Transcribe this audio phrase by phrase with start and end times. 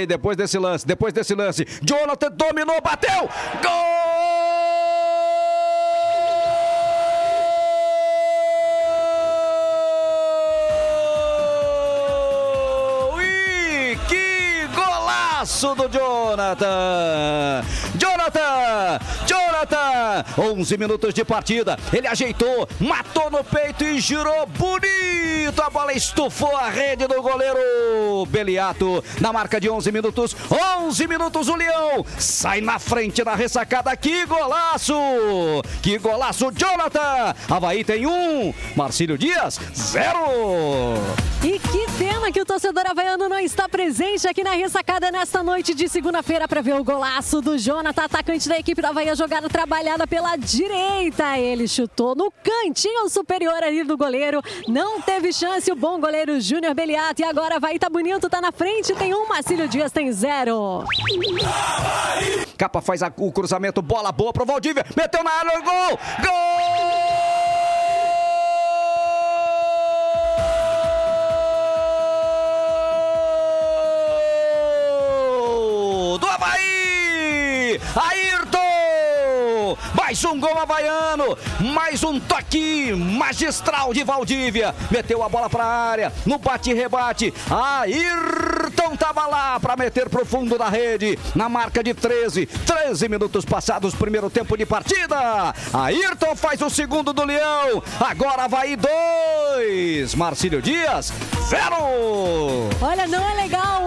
[0.00, 1.66] aí, depois desse lance, depois desse lance.
[1.82, 3.28] Jonathan dominou, bateu!
[3.62, 3.99] Gol!
[15.40, 17.64] Golaço do Jonathan!
[17.96, 19.00] Jonathan!
[19.26, 20.24] Jonathan!
[20.36, 21.78] 11 minutos de partida.
[21.92, 25.62] Ele ajeitou, matou no peito e girou bonito.
[25.62, 29.02] A bola estufou a rede do goleiro Beliato.
[29.18, 30.36] Na marca de 11 minutos.
[30.82, 33.96] 11 minutos o Leão sai na frente da ressacada.
[33.96, 34.94] Que golaço!
[35.82, 37.34] Que golaço, Jonathan!
[37.48, 38.52] Havaí tem um.
[38.76, 40.96] Marcílio Dias, zero.
[41.42, 45.74] E que pena que o torcedor havaiano não está presente aqui na ressacada nesta noite
[45.74, 49.48] de segunda-feira para ver o golaço do Jonathan, atacante da equipe do Havaí, a jogada
[49.48, 51.38] trabalhada pela direita.
[51.38, 56.74] Ele chutou no cantinho superior ali do goleiro, não teve chance o bom goleiro Júnior
[56.74, 57.22] Beliato.
[57.22, 60.84] E agora Havaí tá bonito, tá na frente, tem um, Marcílio Dias tem zero.
[62.58, 65.98] Capa faz a, o cruzamento, bola boa pro Valdívia, meteu na área, gol!
[66.24, 66.99] Gol!
[77.96, 78.60] Ayrton!
[79.94, 81.36] Mais um gol havaiano,
[81.72, 84.74] mais um toque magistral de Valdívia.
[84.90, 87.32] Meteu a bola para a área, no bate-rebate.
[87.50, 92.46] Ayrton tava lá para meter pro fundo da rede, na marca de 13.
[92.46, 95.54] 13 minutos passados, primeiro tempo de partida.
[95.72, 97.82] Ayrton faz o segundo do Leão.
[98.00, 100.14] Agora vai dois.
[100.14, 101.12] Marcílio Dias,
[101.48, 102.68] zero.
[102.80, 103.79] Olha, não é legal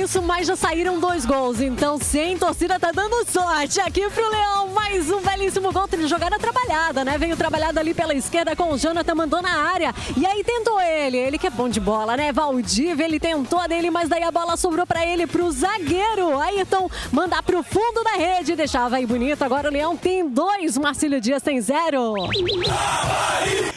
[0.00, 1.60] isso, mas já saíram dois gols.
[1.60, 4.68] Então, sem torcida, tá dando sorte aqui pro Leão.
[4.68, 7.18] Mais um belíssimo gol, jogada trabalhada, né?
[7.18, 9.94] Veio trabalhado ali pela esquerda com o Jonathan, mandou na área.
[10.16, 12.32] E aí tentou ele, ele que é bom de bola, né?
[12.32, 16.40] Valdívia, ele tentou dele, mas daí a bola sobrou pra ele, pro zagueiro.
[16.40, 19.42] Ayrton mandar pro fundo da rede, deixava aí bonito.
[19.42, 22.14] Agora o Leão tem dois, Marcílio Dias tem zero.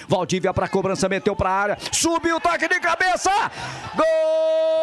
[0.08, 3.32] Valdívia pra cobrança, meteu pra área, subiu o toque de cabeça.
[3.96, 4.74] Gol!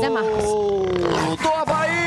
[0.00, 1.40] Zé Marcos.
[1.40, 2.00] Do Havaí!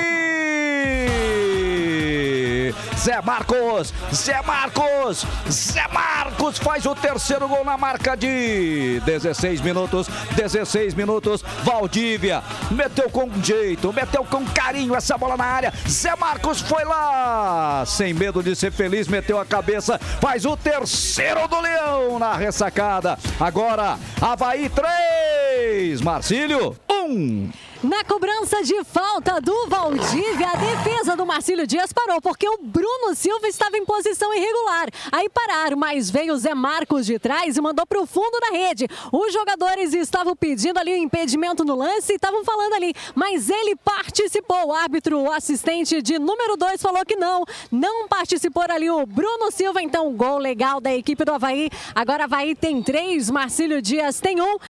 [2.96, 3.94] Zé Marcos!
[4.14, 5.26] Zé Marcos!
[5.50, 10.08] Zé Marcos faz o terceiro gol na marca de 16 minutos.
[10.36, 11.44] 16 minutos.
[11.64, 15.74] Valdívia meteu com jeito, meteu com carinho essa bola na área.
[15.88, 21.48] Zé Marcos foi lá, sem medo de ser feliz, meteu a cabeça, faz o terceiro
[21.48, 23.18] do Leão na ressacada.
[23.40, 26.78] Agora, Havaí 3, Marcílio
[27.14, 27.52] 1.
[27.84, 33.14] Na cobrança de falta do Valdívia, a defesa do Marcílio Dias parou, porque o Bruno
[33.14, 34.88] Silva estava em posição irregular.
[35.12, 38.58] Aí pararam, mas veio o Zé Marcos de trás e mandou para o fundo da
[38.58, 38.88] rede.
[39.12, 43.76] Os jogadores estavam pedindo ali o impedimento no lance e estavam falando ali, mas ele
[43.76, 44.54] participou.
[44.68, 49.52] O árbitro, o assistente de número 2, falou que não, não participou ali o Bruno
[49.52, 49.82] Silva.
[49.82, 51.70] Então, gol legal da equipe do Havaí.
[51.94, 54.58] Agora Havaí tem três, Marcílio Dias tem um.